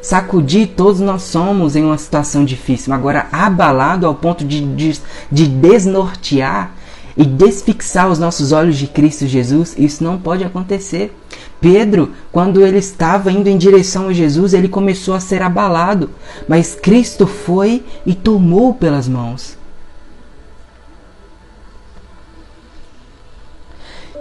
Sacudir, 0.02 0.70
todos 0.78 1.02
nós 1.02 1.24
somos 1.24 1.76
em 1.76 1.84
uma 1.84 1.98
situação 1.98 2.46
difícil. 2.46 2.94
Agora, 2.94 3.28
abalado 3.32 4.08
ao 4.08 4.16
ponto 4.16 4.46
de, 4.46 4.62
de, 4.76 5.00
de 5.30 5.48
desnortear 5.48 6.72
e 7.18 7.26
desfixar 7.26 8.10
os 8.10 8.18
nossos 8.18 8.54
olhos 8.54 8.78
de 8.78 8.88
Cristo 8.88 9.28
Jesus, 9.28 9.76
isso 9.78 10.02
não 10.02 10.18
pode 10.18 10.46
acontecer. 10.46 11.14
Pedro, 11.60 12.14
quando 12.32 12.66
ele 12.66 12.78
estava 12.78 13.30
indo 13.30 13.50
em 13.50 13.58
direção 13.58 14.08
a 14.08 14.14
Jesus, 14.14 14.54
ele 14.54 14.70
começou 14.70 15.14
a 15.14 15.20
ser 15.20 15.42
abalado, 15.42 16.10
mas 16.48 16.76
Cristo 16.76 17.28
foi 17.28 17.84
e 18.06 18.16
tomou 18.16 18.74
pelas 18.74 19.10
mãos. 19.10 19.59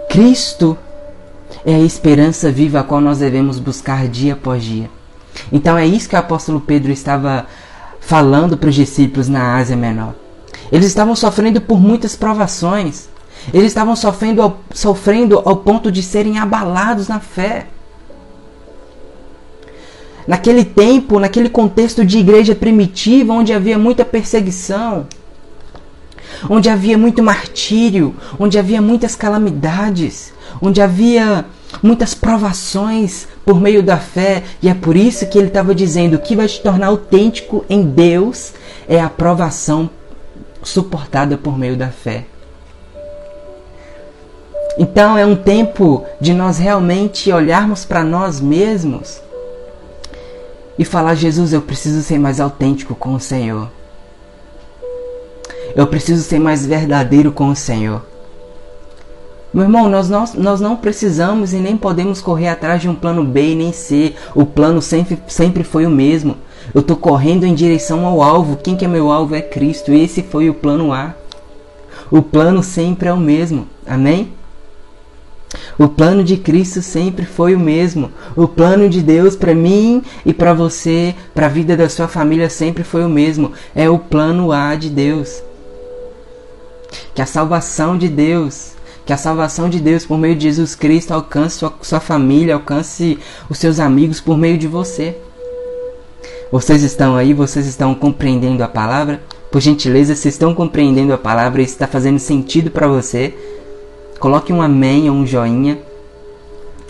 Cristo 0.09 0.75
é 1.63 1.75
a 1.75 1.79
esperança 1.79 2.51
viva 2.51 2.79
a 2.79 2.83
qual 2.83 2.99
nós 2.99 3.19
devemos 3.19 3.59
buscar 3.59 4.07
dia 4.07 4.33
após 4.33 4.63
dia. 4.63 4.89
Então 5.51 5.77
é 5.77 5.85
isso 5.85 6.09
que 6.09 6.15
o 6.15 6.19
apóstolo 6.19 6.59
Pedro 6.59 6.91
estava 6.91 7.45
falando 7.99 8.57
para 8.57 8.69
os 8.69 8.75
discípulos 8.75 9.29
na 9.29 9.55
Ásia 9.55 9.77
Menor. 9.77 10.15
Eles 10.71 10.87
estavam 10.87 11.15
sofrendo 11.15 11.61
por 11.61 11.79
muitas 11.79 12.15
provações. 12.15 13.07
Eles 13.53 13.67
estavam 13.67 13.95
sofrendo 13.95 14.41
ao, 14.41 14.59
sofrendo 14.73 15.41
ao 15.45 15.57
ponto 15.57 15.91
de 15.91 16.01
serem 16.01 16.39
abalados 16.39 17.07
na 17.07 17.19
fé. 17.19 17.67
Naquele 20.27 20.65
tempo, 20.65 21.19
naquele 21.19 21.49
contexto 21.49 22.03
de 22.03 22.17
igreja 22.17 22.55
primitiva, 22.55 23.33
onde 23.33 23.53
havia 23.53 23.77
muita 23.77 24.03
perseguição, 24.03 25.07
onde 26.49 26.69
havia 26.69 26.97
muito 26.97 27.23
martírio, 27.23 28.15
onde 28.39 28.57
havia 28.57 28.81
muitas 28.81 29.15
calamidades, 29.15 30.33
onde 30.61 30.81
havia 30.81 31.45
muitas 31.83 32.13
provações 32.13 33.27
por 33.45 33.59
meio 33.59 33.83
da 33.83 33.97
fé, 33.97 34.43
e 34.61 34.69
é 34.69 34.73
por 34.73 34.95
isso 34.95 35.27
que 35.27 35.37
ele 35.37 35.47
estava 35.47 35.73
dizendo 35.75 36.19
que 36.19 36.35
vai 36.35 36.47
te 36.47 36.61
tornar 36.61 36.87
autêntico 36.87 37.63
em 37.69 37.83
Deus 37.83 38.53
é 38.87 38.99
a 38.99 39.09
provação 39.09 39.89
suportada 40.63 41.37
por 41.37 41.57
meio 41.57 41.77
da 41.77 41.89
fé. 41.89 42.25
Então 44.77 45.17
é 45.17 45.25
um 45.25 45.35
tempo 45.35 46.05
de 46.19 46.33
nós 46.33 46.57
realmente 46.57 47.31
olharmos 47.31 47.85
para 47.85 48.03
nós 48.03 48.39
mesmos 48.39 49.21
e 50.77 50.85
falar: 50.85 51.15
Jesus, 51.15 51.51
eu 51.51 51.61
preciso 51.61 52.01
ser 52.01 52.17
mais 52.17 52.39
autêntico 52.39 52.95
com 52.95 53.13
o 53.13 53.19
Senhor. 53.19 53.69
Eu 55.79 55.87
preciso 55.87 56.21
ser 56.23 56.39
mais 56.39 56.65
verdadeiro 56.65 57.31
com 57.31 57.47
o 57.47 57.55
Senhor. 57.55 58.01
Meu 59.53 59.63
irmão, 59.63 59.87
nós, 59.87 60.09
nós, 60.09 60.33
nós 60.33 60.59
não 60.59 60.75
precisamos 60.75 61.53
e 61.53 61.55
nem 61.55 61.77
podemos 61.77 62.19
correr 62.19 62.49
atrás 62.49 62.81
de 62.81 62.89
um 62.89 62.93
plano 62.93 63.23
B 63.23 63.55
nem 63.55 63.71
C. 63.71 64.13
O 64.35 64.45
plano 64.45 64.81
sempre, 64.81 65.17
sempre 65.25 65.63
foi 65.63 65.85
o 65.85 65.89
mesmo. 65.89 66.35
Eu 66.75 66.81
estou 66.81 66.97
correndo 66.97 67.45
em 67.45 67.55
direção 67.55 68.05
ao 68.05 68.21
alvo. 68.21 68.57
Quem 68.57 68.75
que 68.75 68.83
é 68.83 68.89
meu 68.89 69.09
alvo 69.09 69.35
é 69.35 69.41
Cristo. 69.41 69.93
Esse 69.93 70.21
foi 70.21 70.49
o 70.49 70.53
plano 70.53 70.91
A. 70.91 71.13
O 72.11 72.21
plano 72.21 72.61
sempre 72.61 73.07
é 73.07 73.13
o 73.13 73.17
mesmo. 73.17 73.65
Amém? 73.87 74.33
O 75.77 75.87
plano 75.87 76.25
de 76.25 76.35
Cristo 76.35 76.81
sempre 76.81 77.25
foi 77.25 77.55
o 77.55 77.59
mesmo. 77.59 78.11
O 78.35 78.49
plano 78.49 78.89
de 78.89 79.01
Deus 79.01 79.33
para 79.33 79.55
mim 79.55 80.03
e 80.25 80.33
para 80.33 80.53
você, 80.53 81.15
para 81.33 81.45
a 81.45 81.49
vida 81.49 81.77
da 81.77 81.87
sua 81.87 82.09
família 82.09 82.49
sempre 82.49 82.83
foi 82.83 83.05
o 83.05 83.09
mesmo. 83.09 83.53
É 83.73 83.89
o 83.89 83.97
plano 83.97 84.51
A 84.51 84.75
de 84.75 84.89
Deus. 84.89 85.47
Que 87.19 87.23
a 87.23 87.25
salvação 87.25 87.97
de 87.97 88.07
Deus 88.07 88.75
que 89.05 89.11
a 89.11 89.17
salvação 89.17 89.67
de 89.67 89.81
Deus 89.81 90.05
por 90.05 90.17
meio 90.17 90.37
de 90.37 90.43
Jesus 90.43 90.73
Cristo 90.73 91.11
alcance 91.13 91.57
sua, 91.57 91.73
sua 91.81 91.99
família, 91.99 92.53
alcance 92.53 93.19
os 93.49 93.57
seus 93.57 93.77
amigos 93.77 94.21
por 94.21 94.37
meio 94.37 94.57
de 94.57 94.69
você. 94.69 95.17
Vocês 96.49 96.81
estão 96.81 97.17
aí? 97.17 97.33
Vocês 97.33 97.65
estão 97.67 97.93
compreendendo 97.93 98.63
a 98.63 98.69
palavra? 98.69 99.21
Por 99.51 99.59
gentileza, 99.59 100.15
se 100.15 100.29
estão 100.29 100.55
compreendendo 100.55 101.11
a 101.11 101.17
palavra 101.17 101.61
e 101.61 101.65
está 101.65 101.85
fazendo 101.87 102.19
sentido 102.19 102.71
para 102.71 102.87
você, 102.87 103.33
coloque 104.17 104.53
um 104.53 104.61
amém 104.61 105.09
ou 105.09 105.17
um 105.17 105.27
joinha. 105.27 105.77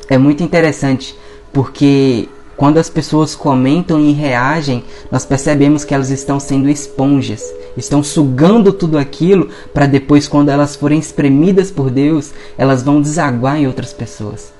É 0.07 0.19
muito 0.19 0.43
interessante, 0.43 1.17
porque 1.51 2.29
quando 2.59 2.77
as 2.77 2.89
pessoas 2.89 3.35
comentam 3.35 4.01
e 4.01 4.11
reagem, 4.11 4.83
nós 5.09 5.23
percebemos 5.23 5.85
que 5.85 5.93
elas 5.93 6.09
estão 6.09 6.41
sendo 6.41 6.67
esponjas, 6.67 7.41
estão 7.77 8.03
sugando 8.03 8.73
tudo 8.73 8.97
aquilo 8.97 9.47
para 9.73 9.85
depois, 9.85 10.27
quando 10.27 10.49
elas 10.49 10.75
forem 10.75 10.99
espremidas 10.99 11.71
por 11.71 11.89
Deus, 11.89 12.33
elas 12.57 12.83
vão 12.83 13.01
desaguar 13.01 13.55
em 13.55 13.65
outras 13.65 13.93
pessoas. 13.93 14.51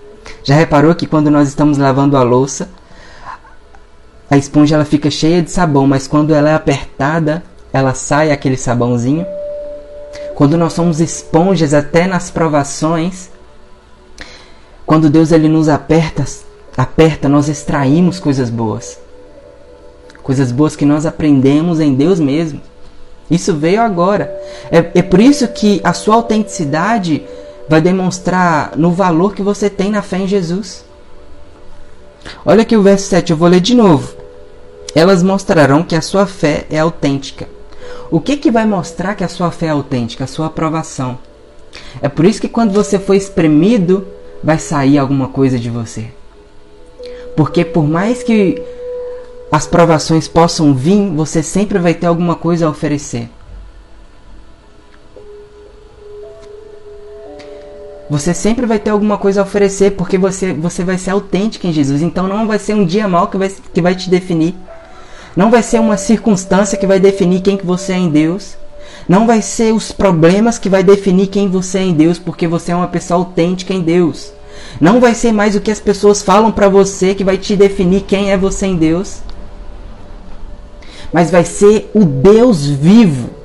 Já 0.45 0.55
reparou 0.55 0.95
que 0.95 1.05
quando 1.05 1.29
nós 1.29 1.49
estamos 1.49 1.77
lavando 1.77 2.15
a 2.15 2.23
louça, 2.23 2.69
a 4.31 4.37
esponja 4.37 4.75
ela 4.75 4.85
fica 4.85 5.11
cheia 5.11 5.41
de 5.41 5.51
sabão, 5.51 5.85
mas 5.85 6.07
quando 6.07 6.33
ela 6.33 6.51
é 6.51 6.53
apertada, 6.53 7.43
ela 7.73 7.93
sai 7.93 8.31
aquele 8.31 8.55
sabãozinho? 8.55 9.25
Quando 10.35 10.57
nós 10.57 10.71
somos 10.71 11.01
esponjas 11.01 11.73
até 11.73 12.07
nas 12.07 12.31
provações, 12.31 13.29
quando 14.85 15.09
Deus 15.09 15.33
ele 15.33 15.49
nos 15.49 15.67
aperta, 15.67 16.23
aperta, 16.81 17.27
nós 17.27 17.49
extraímos 17.49 18.19
coisas 18.19 18.49
boas. 18.49 18.97
Coisas 20.23 20.51
boas 20.51 20.75
que 20.75 20.85
nós 20.85 21.05
aprendemos 21.05 21.79
em 21.79 21.93
Deus 21.93 22.19
mesmo. 22.19 22.61
Isso 23.29 23.53
veio 23.53 23.81
agora. 23.81 24.33
É, 24.71 24.99
é 24.99 25.01
por 25.01 25.19
isso 25.19 25.47
que 25.49 25.81
a 25.83 25.93
sua 25.93 26.15
autenticidade 26.15 27.23
vai 27.67 27.81
demonstrar 27.81 28.77
no 28.77 28.91
valor 28.91 29.35
que 29.35 29.41
você 29.41 29.69
tem 29.69 29.91
na 29.91 30.01
fé 30.01 30.19
em 30.19 30.27
Jesus. 30.27 30.85
Olha 32.45 32.61
aqui 32.61 32.75
o 32.77 32.81
verso 32.81 33.07
7, 33.07 33.31
eu 33.31 33.37
vou 33.37 33.49
ler 33.49 33.59
de 33.59 33.75
novo. 33.75 34.15
Elas 34.95 35.21
mostrarão 35.21 35.83
que 35.83 35.95
a 35.95 36.01
sua 36.01 36.25
fé 36.25 36.65
é 36.69 36.79
autêntica. 36.79 37.47
O 38.09 38.21
que, 38.21 38.37
que 38.37 38.49
vai 38.49 38.65
mostrar 38.65 39.15
que 39.15 39.23
a 39.23 39.27
sua 39.27 39.51
fé 39.51 39.67
é 39.67 39.69
autêntica? 39.69 40.23
A 40.23 40.27
sua 40.27 40.47
aprovação. 40.47 41.19
É 42.01 42.07
por 42.07 42.25
isso 42.25 42.41
que 42.41 42.47
quando 42.47 42.71
você 42.71 42.97
for 42.97 43.15
espremido, 43.15 44.07
vai 44.43 44.57
sair 44.57 44.97
alguma 44.97 45.27
coisa 45.27 45.59
de 45.59 45.69
você. 45.69 46.07
Porque 47.39 47.63
por 47.63 47.87
mais 47.87 48.21
que 48.21 48.61
as 49.49 49.65
provações 49.65 50.27
possam 50.27 50.73
vir, 50.73 51.09
você 51.11 51.41
sempre 51.41 51.79
vai 51.79 51.93
ter 51.93 52.05
alguma 52.05 52.35
coisa 52.35 52.65
a 52.65 52.69
oferecer. 52.69 53.29
Você 58.09 58.33
sempre 58.33 58.65
vai 58.65 58.77
ter 58.77 58.89
alguma 58.89 59.17
coisa 59.17 59.39
a 59.39 59.45
oferecer, 59.45 59.91
porque 59.91 60.17
você, 60.17 60.51
você 60.51 60.83
vai 60.83 60.97
ser 60.97 61.11
autêntico 61.11 61.65
em 61.65 61.71
Jesus. 61.71 62.01
Então 62.01 62.27
não 62.27 62.45
vai 62.45 62.59
ser 62.59 62.73
um 62.73 62.85
dia 62.85 63.07
mal 63.07 63.29
que 63.29 63.37
vai, 63.37 63.49
que 63.73 63.81
vai 63.81 63.95
te 63.95 64.09
definir. 64.09 64.53
Não 65.33 65.49
vai 65.49 65.63
ser 65.63 65.79
uma 65.79 65.95
circunstância 65.95 66.77
que 66.77 66.85
vai 66.85 66.99
definir 66.99 67.39
quem 67.39 67.55
que 67.55 67.65
você 67.65 67.93
é 67.93 67.97
em 67.99 68.09
Deus. 68.09 68.57
Não 69.07 69.25
vai 69.25 69.41
ser 69.41 69.73
os 69.73 69.93
problemas 69.93 70.59
que 70.59 70.67
vai 70.67 70.83
definir 70.83 71.27
quem 71.27 71.47
você 71.47 71.77
é 71.77 71.83
em 71.83 71.93
Deus, 71.93 72.19
porque 72.19 72.49
você 72.49 72.73
é 72.73 72.75
uma 72.75 72.89
pessoa 72.89 73.21
autêntica 73.21 73.73
em 73.73 73.79
Deus. 73.79 74.33
Não 74.79 74.99
vai 74.99 75.13
ser 75.13 75.31
mais 75.31 75.55
o 75.55 75.61
que 75.61 75.71
as 75.71 75.79
pessoas 75.79 76.21
falam 76.21 76.51
para 76.51 76.69
você 76.69 77.13
que 77.13 77.23
vai 77.23 77.37
te 77.37 77.55
definir 77.55 78.01
quem 78.01 78.31
é 78.31 78.37
você 78.37 78.65
em 78.65 78.75
Deus. 78.75 79.21
Mas 81.11 81.31
vai 81.31 81.43
ser 81.43 81.89
o 81.93 82.05
Deus 82.05 82.65
vivo 82.65 83.39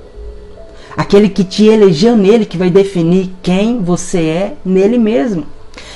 aquele 0.96 1.28
que 1.28 1.44
te 1.44 1.64
elegeu 1.64 2.16
nele, 2.16 2.46
que 2.46 2.56
vai 2.56 2.70
definir 2.70 3.30
quem 3.42 3.80
você 3.82 4.18
é 4.18 4.54
nele 4.64 4.98
mesmo. 4.98 5.46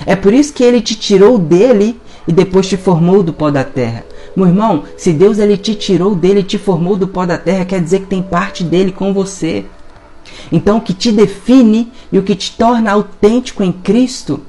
É 0.06 0.16
por 0.16 0.32
isso 0.32 0.52
que 0.52 0.64
ele 0.64 0.80
te 0.80 0.94
tirou 0.94 1.38
dele 1.38 2.00
e 2.26 2.32
depois 2.32 2.68
te 2.68 2.76
formou 2.76 3.22
do 3.22 3.32
pó 3.32 3.50
da 3.50 3.64
terra. 3.64 4.04
Meu 4.36 4.46
irmão, 4.46 4.84
se 4.96 5.12
Deus 5.12 5.38
ele 5.38 5.56
te 5.56 5.74
tirou 5.74 6.14
dele 6.14 6.40
e 6.40 6.44
te 6.44 6.58
formou 6.58 6.96
do 6.96 7.08
pó 7.08 7.24
da 7.24 7.38
terra, 7.38 7.64
quer 7.64 7.80
dizer 7.80 8.00
que 8.00 8.06
tem 8.06 8.22
parte 8.22 8.62
dele 8.62 8.92
com 8.92 9.12
você. 9.12 9.64
Então 10.52 10.78
o 10.78 10.80
que 10.80 10.92
te 10.92 11.10
define 11.10 11.90
e 12.12 12.18
o 12.18 12.22
que 12.22 12.34
te 12.34 12.52
torna 12.56 12.92
autêntico 12.92 13.62
em 13.62 13.72
Cristo 13.72 14.40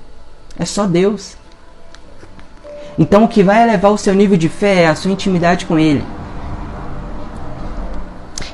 é 0.60 0.66
só 0.66 0.86
Deus. 0.86 1.36
Então 2.98 3.24
o 3.24 3.28
que 3.28 3.42
vai 3.42 3.63
elevar 3.63 3.92
o 3.92 3.98
seu 3.98 4.13
nível 4.13 4.38
de 4.38 4.50
fé 4.50 4.84
é 4.84 4.88
a 4.88 4.96
sua 4.96 5.12
intimidade 5.12 5.66
com 5.66 5.80
Ele. 5.80 6.04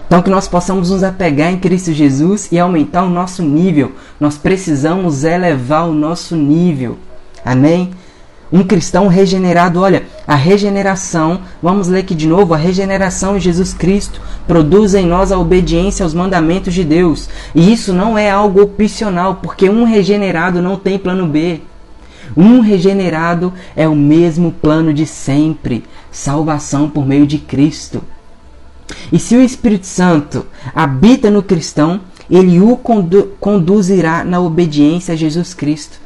Então, 0.08 0.22
que 0.22 0.30
nós 0.30 0.48
possamos 0.48 0.92
nos 0.92 1.04
apegar 1.04 1.52
em 1.52 1.58
Cristo 1.58 1.92
Jesus 1.92 2.48
e 2.52 2.60
aumentar 2.60 3.04
o 3.04 3.10
nosso 3.10 3.42
nível. 3.42 3.94
Nós 4.20 4.38
precisamos 4.38 5.24
elevar 5.24 5.90
o 5.90 5.94
nosso 5.94 6.36
nível. 6.36 6.98
Amém? 7.44 7.92
Um 8.54 8.64
cristão 8.64 9.08
regenerado, 9.08 9.82
olha, 9.82 10.04
a 10.28 10.36
regeneração, 10.36 11.42
vamos 11.62 11.88
ler 11.88 12.02
aqui 12.02 12.14
de 12.14 12.28
novo: 12.28 12.54
a 12.54 12.58
regeneração 12.58 13.36
em 13.36 13.40
Jesus 13.40 13.74
Cristo 13.74 14.22
produz 14.48 14.94
em 14.94 15.06
nós 15.06 15.32
a 15.32 15.40
obediência 15.40 16.04
aos 16.04 16.14
mandamentos 16.14 16.74
de 16.74 16.84
Deus. 16.84 17.28
E 17.56 17.74
isso 17.74 17.92
não 17.92 18.16
é 18.16 18.30
algo 18.30 18.62
opcional, 18.62 19.40
porque 19.42 19.68
um 19.68 19.84
regenerado 19.84 20.62
não 20.62 20.78
tem 20.78 21.00
plano 21.00 21.26
B. 21.26 21.62
Um 22.36 22.60
regenerado 22.60 23.54
é 23.76 23.88
o 23.88 23.96
mesmo 23.96 24.52
plano 24.52 24.94
de 24.94 25.06
sempre 25.06 25.84
salvação 26.12 26.90
por 26.90 27.06
meio 27.06 27.26
de 27.26 27.38
Cristo. 27.38 28.04
E 29.12 29.18
se 29.18 29.36
o 29.36 29.42
Espírito 29.42 29.88
Santo 29.88 30.46
habita 30.74 31.32
no 31.32 31.42
cristão, 31.42 32.02
ele 32.30 32.60
o 32.60 32.76
condu 32.78 33.34
conduzirá 33.40 34.24
na 34.24 34.40
obediência 34.40 35.14
a 35.14 35.18
Jesus 35.18 35.54
Cristo. 35.54 36.00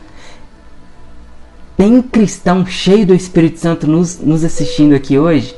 Tem 1.77 1.95
um 1.95 2.01
cristão 2.01 2.65
cheio 2.65 3.05
do 3.05 3.13
Espírito 3.15 3.59
Santo 3.59 3.88
nos, 3.88 4.19
nos 4.19 4.43
assistindo 4.43 4.93
aqui 4.93 5.17
hoje? 5.17 5.55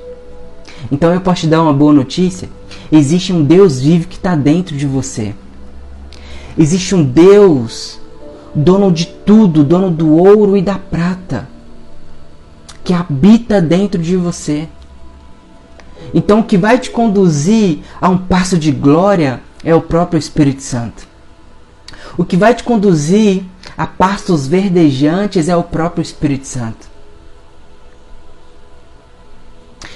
Então 0.91 1.13
eu 1.13 1.22
posso 1.22 1.41
te 1.41 1.48
dar 1.48 1.61
uma 1.61 1.74
boa 1.74 1.93
notícia. 1.93 2.50
Existe 2.91 3.33
um 3.33 3.43
Deus 3.43 3.79
vivo 3.81 4.07
que 4.07 4.17
está 4.17 4.35
dentro 4.35 4.75
de 4.75 4.85
você. 4.85 5.33
Existe 6.57 6.93
um 6.93 7.03
Deus, 7.03 8.00
dono 8.53 8.92
de 8.92 9.05
tudo, 9.05 9.64
dono 9.64 9.90
do 9.90 10.16
ouro 10.16 10.57
e 10.57 10.61
da 10.61 10.77
prata, 10.77 11.48
que 12.83 12.94
habita 12.94 13.61
dentro 13.61 14.01
de 14.01 14.16
você. 14.16 14.68
Então, 16.14 16.40
o 16.40 16.44
que 16.44 16.57
vai 16.57 16.79
te 16.79 16.90
conduzir 16.90 17.79
a 18.00 18.09
um 18.09 18.18
passo 18.18 18.57
de 18.57 18.72
glória 18.72 19.42
é 19.64 19.74
o 19.74 19.81
próprio 19.81 20.18
Espírito 20.18 20.64
Santo. 20.64 21.07
O 22.18 22.25
que 22.25 22.35
vai 22.35 22.53
te 22.53 22.64
conduzir 22.64 23.44
a 23.77 23.87
pastos 23.87 24.48
verdejantes 24.48 25.48
é 25.48 25.55
o 25.55 25.64
próprio 25.64 26.01
Espírito 26.01 26.48
Santo. 26.48 26.92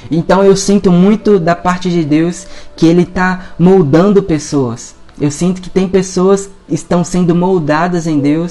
Então 0.10 0.44
eu 0.44 0.56
sinto 0.56 0.92
muito 0.92 1.40
da 1.40 1.56
parte 1.56 1.90
de 1.90 2.04
Deus 2.04 2.46
que 2.76 2.86
Ele 2.86 3.04
está 3.04 3.54
moldando 3.58 4.22
pessoas. 4.22 4.95
Eu 5.20 5.32
sinto 5.32 5.62
que 5.62 5.70
tem 5.70 5.88
pessoas 5.88 6.50
que 6.68 6.76
estão 6.76 7.04
sendo 7.04 7.34
moldadas 7.34 8.06
em 8.06 8.20
Deus 8.20 8.44